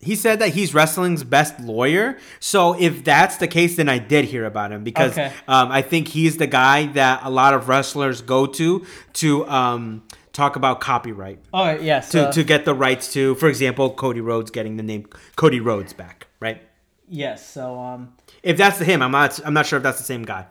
[0.00, 2.16] he said that he's wrestling's best lawyer.
[2.40, 5.30] So if that's the case, then I did hear about him because Okay.
[5.46, 10.02] um, I think he's the guy that a lot of wrestlers go to to um,
[10.32, 11.38] talk about copyright.
[11.52, 11.82] Right.
[11.82, 12.00] Yeah.
[12.00, 15.60] To, So, to get the rights to, for example, Cody Rhodes getting the name Cody
[15.60, 16.62] Rhodes back, right?
[17.08, 17.46] yes.
[17.48, 18.14] So um.
[18.42, 19.38] If that's him, I'm not.
[19.44, 20.46] I'm not sure if that's the same guy.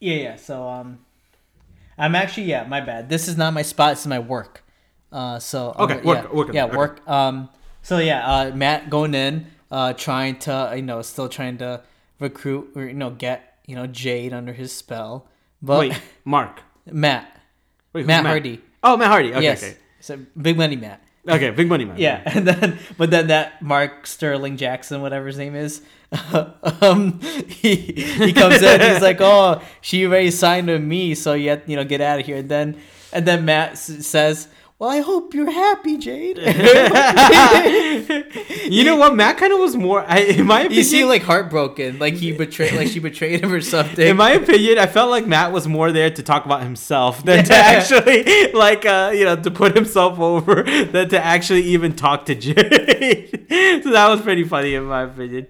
[0.00, 0.14] Yeah.
[0.16, 0.36] Yeah.
[0.36, 1.00] So um.
[1.96, 2.64] I'm actually yeah.
[2.64, 3.08] My bad.
[3.08, 3.92] This is not my spot.
[3.92, 4.64] This is my work.
[5.12, 5.38] Uh.
[5.38, 6.64] So Okay, gonna- work- Yeah, work yeah.
[6.66, 6.76] okay.
[6.76, 7.08] Work.
[7.08, 7.48] Um.
[7.82, 8.26] So yeah.
[8.26, 8.54] Uh.
[8.54, 9.46] Matt going in.
[9.70, 9.92] Uh.
[9.94, 11.82] Trying to you know still trying to
[12.20, 15.26] recruit or you know get you know Jade under his spell.
[15.60, 16.62] But Wait, Mark.
[16.86, 17.24] Matt.
[17.92, 18.60] Wait, who's Matt Hardy.
[18.82, 19.32] Oh, Matt Hardy.
[19.32, 19.62] Okay, yes.
[19.62, 19.76] okay.
[20.00, 21.02] So big money Matt.
[21.28, 21.98] Okay, big money Matt.
[21.98, 25.82] Yeah, and then but then that Mark Sterling Jackson, whatever his name is,
[26.80, 28.80] um, he he comes in.
[28.80, 32.20] He's like, "Oh, she already signed with me, so you have, you know get out
[32.20, 32.80] of here." And then
[33.12, 36.38] and then Matt s- says, "Well, I hope you're happy, Jade."
[38.68, 39.14] You know what?
[39.16, 40.04] Matt kind of was more.
[40.06, 43.50] I, in my opinion, you seem like heartbroken, like he betrayed, like she betrayed him
[43.52, 44.06] or something.
[44.06, 47.44] in my opinion, I felt like Matt was more there to talk about himself than
[47.46, 52.26] to actually, like, uh, you know, to put himself over than to actually even talk
[52.26, 53.30] to Jade.
[53.82, 55.46] so that was pretty funny in my opinion.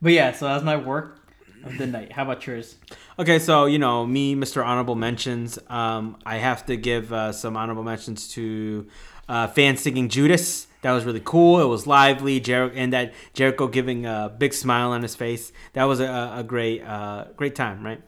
[0.00, 1.18] but yeah, so that was my work
[1.64, 2.12] of the night.
[2.12, 2.76] How about yours?
[3.18, 4.64] Okay, so you know me, Mr.
[4.64, 5.58] Honorable Mentions.
[5.68, 8.86] Um, I have to give uh, some honorable mentions to
[9.28, 10.66] uh, fan singing Judas.
[10.80, 11.60] That was really cool.
[11.60, 12.40] It was lively.
[12.40, 15.52] Jericho and that Jericho giving a big smile on his face.
[15.74, 18.00] That was a, a great, uh, great time, right?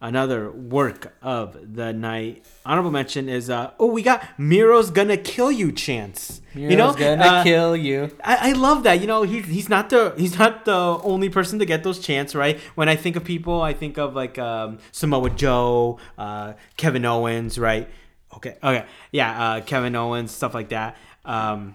[0.00, 2.44] Another work of the night.
[2.64, 6.40] Honorable mention is uh, oh we got Miro's gonna kill you chance.
[6.54, 8.10] you know, Miro's gonna Uh, kill you.
[8.22, 9.00] I, I love that.
[9.00, 12.36] You know, he's he's not the he's not the only person to get those chants,
[12.36, 12.60] right?
[12.76, 17.58] When I think of people, I think of like um, Samoa Joe, uh, Kevin Owens,
[17.58, 17.88] right?
[18.36, 20.96] Okay, okay, yeah, uh, Kevin Owens, stuff like that.
[21.24, 21.74] Um,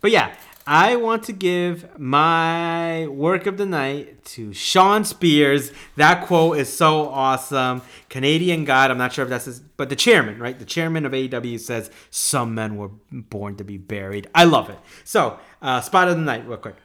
[0.00, 0.34] but yeah,
[0.66, 5.72] I want to give my work of the night to Shawn Spears.
[5.96, 7.82] That quote is so awesome.
[8.08, 10.58] Canadian God, I'm not sure if that's his, but the chairman, right?
[10.58, 14.28] The chairman of AEW says, Some men were born to be buried.
[14.34, 14.78] I love it.
[15.04, 16.76] So, uh, spot of the night, real quick.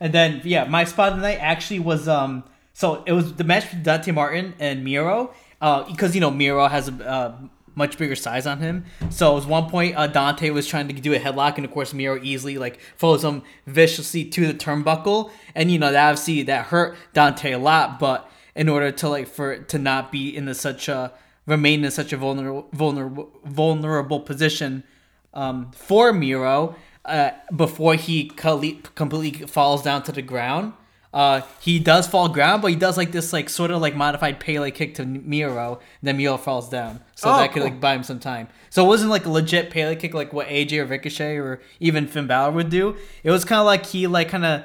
[0.00, 3.44] And then yeah, my spot of the night actually was um so it was the
[3.44, 5.32] match with Dante Martin and Miro.
[5.60, 7.36] Uh because you know Miro has a uh,
[7.74, 8.84] much bigger size on him.
[9.10, 11.92] So at one point uh, Dante was trying to do a headlock and of course
[11.92, 15.30] Miro easily like follows him viciously to the turnbuckle.
[15.54, 19.28] And you know that obviously that hurt Dante a lot, but in order to like
[19.28, 21.12] for to not be in a, such a
[21.46, 24.84] remain in such a vulnerable vulnerable vulnerable position
[25.32, 26.76] um, for Miro.
[27.04, 30.72] uh, before he completely falls down to the ground.
[31.14, 34.40] Uh, he does fall ground, but he does like this like sort of like modified
[34.40, 35.74] Pele kick to Miro.
[35.74, 37.70] And then Miro falls down, so Oh, that could cool.
[37.70, 38.48] like buy him some time.
[38.68, 42.08] So it wasn't like a legit Pele kick like what AJ or Ricochet or even
[42.08, 42.96] Finn Balor would do.
[43.22, 44.64] It was kind of like he like kind of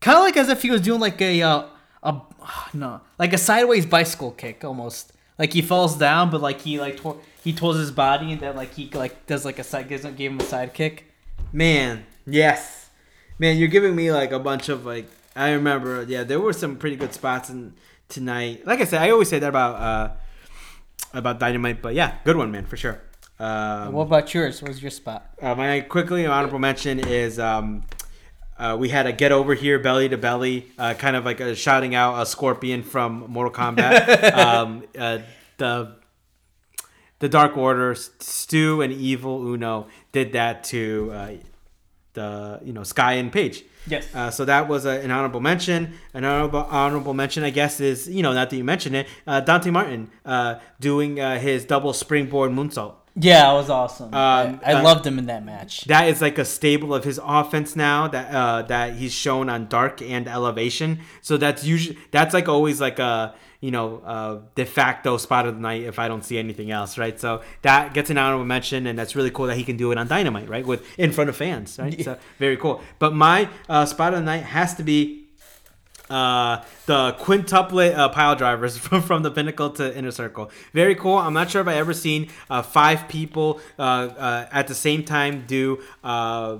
[0.00, 1.64] kind of like as if he was doing like a uh,
[2.04, 2.20] a
[2.72, 5.12] no like a sideways bicycle kick almost.
[5.36, 7.00] Like he falls down, but like he like
[7.42, 10.14] he twirls his body and then like he like does like a side gives him,
[10.14, 11.10] gave him a side kick.
[11.52, 12.88] Man, yes,
[13.36, 15.08] man, you're giving me like a bunch of like.
[15.36, 17.74] I remember, yeah, there were some pretty good spots in
[18.08, 18.66] tonight.
[18.66, 20.12] Like I said, I always say that about uh
[21.12, 23.00] about Dynamite, but yeah, good one, man, for sure.
[23.38, 24.62] Um, What about yours?
[24.62, 25.30] What was your spot?
[25.42, 27.82] uh, my quickly honorable mention is um,
[28.58, 31.54] uh, we had a get over here belly to belly, uh, kind of like a
[31.54, 34.32] shouting out a scorpion from Mortal Kombat.
[34.46, 35.18] um, uh,
[35.58, 35.96] the
[37.18, 41.30] the Dark Order, Stu and Evil Uno did that to uh,
[42.16, 43.64] the you know Sky and Page.
[43.86, 44.12] Yes.
[44.12, 45.94] Uh, so that was a, an honorable mention.
[46.12, 49.40] An honorable honorable mention, I guess, is you know not that you mentioned it, uh,
[49.40, 52.94] Dante Martin uh, doing uh, his double springboard moonsault.
[53.18, 54.10] Yeah, that was awesome.
[54.12, 55.84] I, I uh, loved him in that match.
[55.84, 59.68] That is like a staple of his offense now that uh, that he's shown on
[59.68, 61.00] Dark and Elevation.
[61.22, 65.54] So that's usually that's like always like a you know uh, de facto spot of
[65.54, 67.18] the night if I don't see anything else, right?
[67.18, 69.98] So that gets an honorable mention, and that's really cool that he can do it
[69.98, 72.02] on Dynamite, right, with in front of fans, right?
[72.02, 72.82] So very cool.
[72.98, 75.26] But my uh, spot of the night has to be
[76.08, 80.50] uh, the quintuplet uh, pile drivers from, from the pinnacle to inner circle.
[80.72, 81.16] Very cool.
[81.16, 85.04] I'm not sure if I ever seen uh, five people uh, uh, at the same
[85.04, 85.82] time do.
[86.02, 86.58] Uh,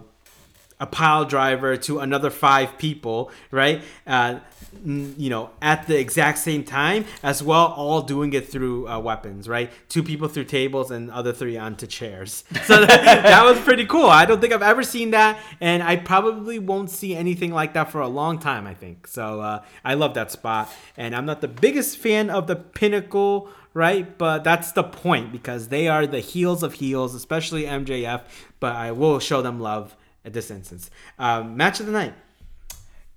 [0.78, 3.82] a pile driver to another five people, right?
[4.06, 4.40] Uh,
[4.84, 9.48] you know, at the exact same time, as well, all doing it through uh, weapons,
[9.48, 9.70] right?
[9.88, 12.44] Two people through tables and other three onto chairs.
[12.66, 14.06] So that, that was pretty cool.
[14.06, 17.92] I don't think I've ever seen that, and I probably won't see anything like that
[17.92, 18.66] for a long time.
[18.66, 19.40] I think so.
[19.40, 24.16] Uh, I love that spot, and I'm not the biggest fan of the pinnacle right?
[24.16, 28.22] But that's the point because they are the heels of heels, especially MJF.
[28.58, 29.94] But I will show them love
[30.26, 30.90] at this instance.
[31.18, 32.14] Um, match of the night.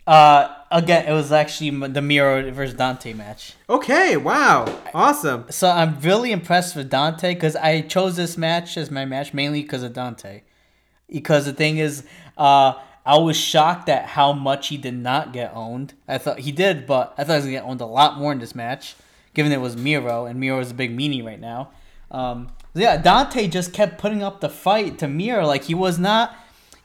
[0.07, 3.53] Uh, again, it was actually the Miro versus Dante match.
[3.69, 5.45] Okay, wow, awesome.
[5.49, 9.61] So I'm really impressed with Dante because I chose this match as my match mainly
[9.61, 10.41] because of Dante.
[11.11, 12.05] Because the thing is,
[12.37, 12.73] uh,
[13.05, 15.93] I was shocked at how much he did not get owned.
[16.07, 18.31] I thought he did, but I thought he was gonna get owned a lot more
[18.31, 18.95] in this match,
[19.33, 21.71] given it was Miro and Miro is a big meanie right now.
[22.11, 26.35] Um, yeah, Dante just kept putting up the fight to Miro like he was not.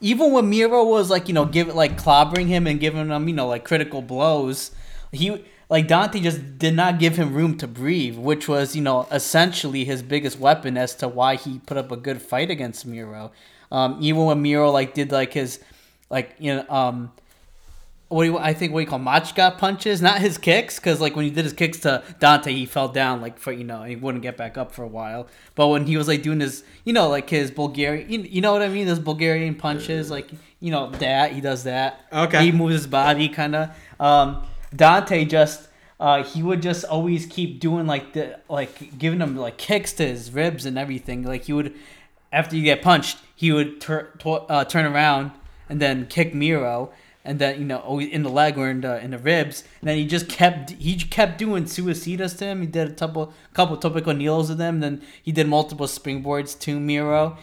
[0.01, 3.33] Even when Miro was like you know give like clobbering him and giving him you
[3.33, 4.71] know like critical blows,
[5.11, 9.07] he like Dante just did not give him room to breathe, which was you know
[9.11, 13.31] essentially his biggest weapon as to why he put up a good fight against Miro.
[13.71, 15.59] Um, even when Miro like did like his
[16.09, 17.11] like you know um
[18.15, 21.17] what do you, I think what you call Machka punches, not his kicks, because like
[21.17, 23.97] when he did his kicks to Dante, he fell down like for you know he
[23.97, 25.27] wouldn't get back up for a while.
[25.53, 28.53] But when he was like doing his, you know, like his Bulgarian, you, you know
[28.53, 30.29] what I mean, those Bulgarian punches, like
[30.61, 32.05] you know that he does that.
[32.13, 32.45] Okay.
[32.45, 33.69] He moves his body kind of.
[33.99, 35.67] Um, Dante just.
[35.97, 40.07] Uh, he would just always keep doing like the like giving him like kicks to
[40.07, 41.23] his ribs and everything.
[41.23, 41.73] Like he would,
[42.31, 45.31] after you get punched, he would tur- uh, turn around
[45.69, 46.91] and then kick Miro,
[47.25, 49.63] and then you know always in the leg or in the in the ribs.
[49.81, 52.61] And then he just kept he kept doing suicidas to him.
[52.61, 54.79] He did a couple couple topical kneels with them.
[54.79, 57.37] Then he did multiple springboards to Miro,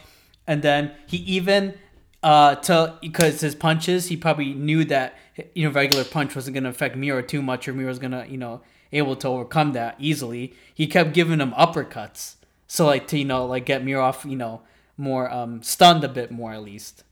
[0.47, 1.75] and then he even
[2.23, 5.17] uh to because his punches he probably knew that
[5.55, 8.39] you know regular punch wasn't gonna affect Miro too much or Miro was gonna you
[8.39, 10.55] know able to overcome that easily.
[10.73, 12.37] He kept giving him uppercuts.
[12.67, 14.63] So like to you know like get Miro off you know
[14.97, 17.05] more um stunned a bit more at least.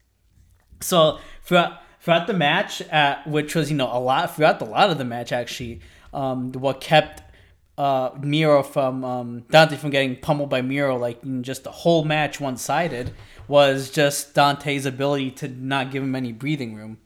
[0.81, 4.89] So throughout throughout the match, uh, which was you know a lot throughout a lot
[4.89, 5.81] of the match actually,
[6.13, 7.21] um, what kept
[7.77, 12.03] uh, Miro from um, Dante from getting pummeled by Miro like in just the whole
[12.03, 13.13] match one sided
[13.47, 16.97] was just Dante's ability to not give him any breathing room.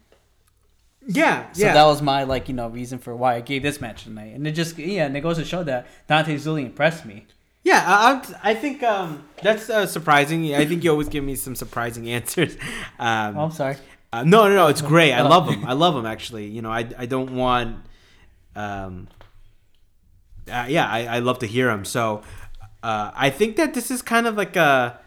[1.07, 1.73] Yeah, So yeah.
[1.73, 4.47] that was my like you know reason for why I gave this match tonight, and
[4.47, 7.27] it just yeah, and it goes to show that Dante's really impressed me.
[7.63, 10.53] Yeah, I, I think um, that's uh, surprising.
[10.53, 12.55] I think you always give me some surprising answers.
[12.99, 13.75] Um, Oh, I'm sorry.
[14.15, 14.67] Uh, no, no, no.
[14.67, 15.11] It's great.
[15.11, 15.65] I love them.
[15.65, 16.05] I love them.
[16.05, 17.85] Actually, you know, I, I don't want.
[18.55, 19.09] Um,
[20.49, 21.83] uh, yeah, I, I love to hear them.
[21.83, 22.21] So,
[22.81, 24.99] uh, I think that this is kind of like a.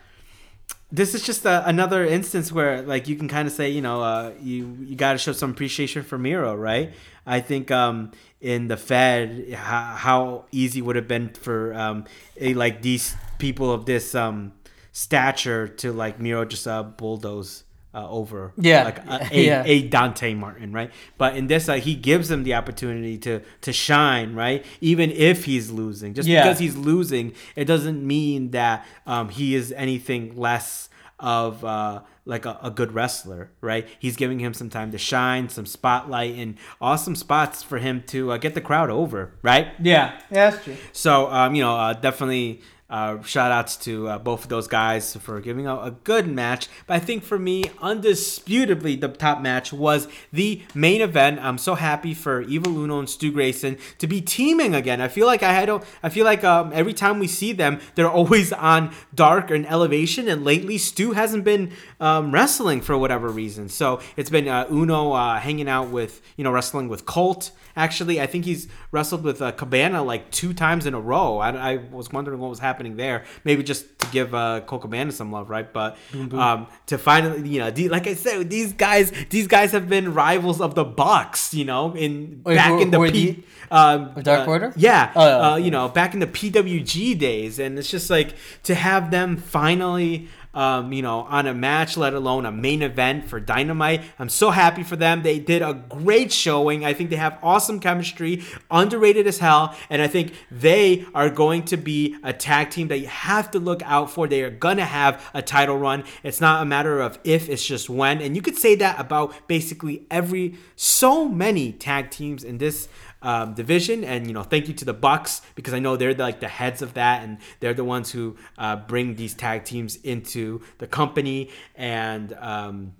[0.93, 4.03] This is just a, another instance where, like, you can kind of say, you know,
[4.03, 6.93] uh, you you got to show some appreciation for Miro, right?
[7.25, 12.05] I think um, in the Fed, how, how easy would it have been for um,
[12.39, 14.53] a, like these people of this um,
[14.93, 17.65] stature to like Miro just uh, bulldoze
[17.95, 18.85] uh, over Yeah.
[18.85, 19.63] like a, a, Yeah.
[19.67, 20.91] a Dante Martin, right?
[21.17, 24.65] But in this, uh, he gives him the opportunity to to shine, right?
[24.81, 26.43] Even if he's losing, just Yeah.
[26.45, 32.45] because he's losing, it doesn't mean that um, he is anything less of uh, like
[32.47, 33.89] a, a good wrestler, right?
[33.99, 38.33] He's giving him some time to shine, some spotlight, and awesome spots for him to
[38.33, 39.69] uh, get the crowd over, right?
[39.83, 40.77] Yeah, yeah, that's true.
[40.93, 42.61] So, um, you know, uh, definitely
[42.91, 46.69] uh, shout outs to uh, both of those guys for giving out a good match.
[46.87, 51.39] But I think for me, undisputably, the top match was the main event.
[51.43, 55.03] I'm so happy for Evil Uno and Stu Grayson to be teaming again.
[55.03, 55.69] I feel like I had,
[56.03, 60.27] I feel like um, every time we see them, they're always on Dark and Elevation.
[60.27, 63.69] And lately, Stu hasn't been um, wrestling for whatever reason.
[63.69, 67.51] So it's been uh, Uno uh, hanging out with, you know, wrestling with Colt.
[67.77, 71.39] Actually, I think he's wrestled with uh, Cabana like two times in a row.
[71.39, 73.25] I, I was wondering what was happening there.
[73.45, 75.71] Maybe just to give uh, Colt Cabana some love, right?
[75.73, 75.97] But
[76.33, 80.61] um, to finally, you know, like I said, these guys, these guys have been rivals
[80.61, 84.51] of the Bucks, you know, in Wait, back who- in the P, um, Dark uh,
[84.51, 84.73] Order?
[84.77, 85.37] Yeah, Oh, yeah.
[85.53, 89.37] uh, you know, back in the PWG days, and it's just like to have them
[89.37, 90.29] finally.
[90.55, 94.03] Um, you know, on a match, let alone a main event for Dynamite.
[94.19, 95.23] I'm so happy for them.
[95.23, 96.85] They did a great showing.
[96.85, 101.65] I think they have awesome chemistry, underrated as hell, and I think they are going
[101.67, 104.27] to be a tag team that you have to look out for.
[104.27, 106.05] They are gonna have a title run.
[106.23, 108.21] It's not a matter of if, it's just when.
[108.21, 112.89] And you could say that about basically every so many tag teams in this
[113.23, 114.05] um, division.
[114.05, 116.49] And you know, thank you to the Bucks because I know they're the, like the
[116.49, 120.87] heads of that, and they're the ones who uh, bring these tag teams into the
[120.87, 121.51] company.
[121.75, 122.95] And um,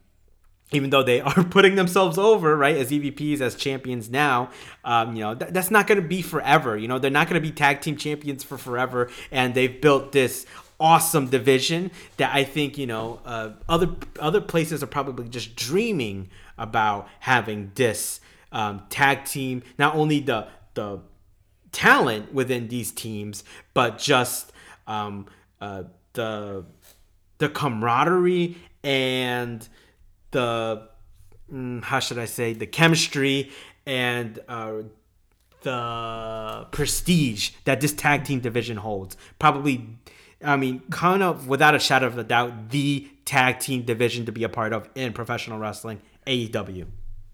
[0.73, 4.51] even though they are putting themselves over, right, as EVPs, as champions now,
[4.85, 6.77] um, you know, th- that's not going to be forever.
[6.77, 9.11] You know, they're not going to be tag team champions for forever.
[9.31, 10.47] And they've built this
[10.81, 16.31] awesome division that I think, you know, uh, other other places are probably just dreaming
[16.57, 18.21] about having this
[18.53, 19.63] um, tag team.
[19.79, 21.01] Not only the the
[21.73, 23.45] talent within these teams,
[23.75, 24.53] but just
[24.87, 25.27] um,
[25.61, 25.85] uh,
[26.15, 26.65] the
[27.39, 29.69] the camaraderie and
[30.31, 30.89] the
[31.53, 33.51] mm, how should I say the chemistry
[33.87, 34.83] and uh,
[35.63, 39.17] the prestige that this tag team division holds.
[39.39, 39.89] Probably,
[40.45, 44.33] I mean, kind of without a shadow of a doubt, the tag team division to
[44.33, 46.87] be a part of in professional wrestling, AEW.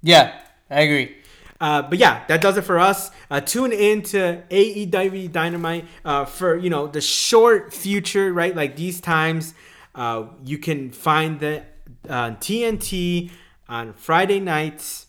[0.03, 0.39] Yeah,
[0.75, 1.17] I agree.
[1.61, 3.11] Uh, but yeah, that does it for us.
[3.31, 8.55] Uh, tune in to AEW Dynamite uh, for you know the short future, right?
[8.55, 9.55] Like these times,
[9.95, 11.63] uh, you can find the
[12.09, 13.31] uh, TNT
[13.69, 15.07] on Friday nights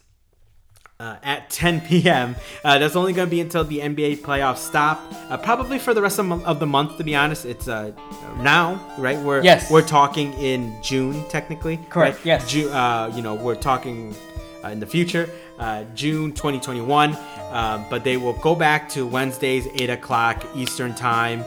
[0.99, 2.35] uh, at 10 p.m.
[2.63, 5.01] Uh, that's only going to be until the NBA playoffs stop.
[5.29, 7.43] Uh, probably for the rest of, of the month, to be honest.
[7.45, 7.91] It's uh,
[8.39, 9.19] now, right?
[9.19, 9.69] We're Yes.
[9.69, 11.77] we're talking in June, technically.
[11.89, 12.25] Correct, right?
[12.25, 12.49] yes.
[12.49, 14.15] Ju- uh, you know, we're talking
[14.63, 15.29] uh, in the future,
[15.59, 17.15] uh, June 2021.
[17.15, 21.43] Uh, but they will go back to Wednesdays, 8 o'clock Eastern Time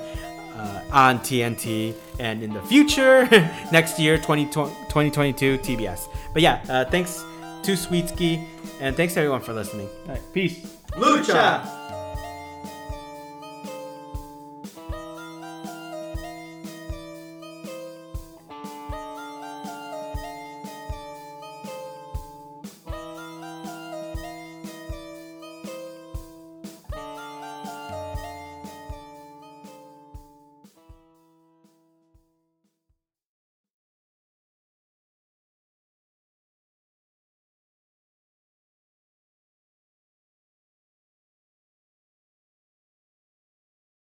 [0.57, 1.95] uh, on TNT.
[2.19, 3.29] And in the future,
[3.73, 6.09] next year, 20, 2022, TBS.
[6.33, 7.25] But yeah, uh, thanks
[7.63, 8.45] to Sweetski.
[8.81, 9.89] And thanks everyone for listening.
[10.07, 10.77] All right, peace.
[10.93, 11.78] Lucha!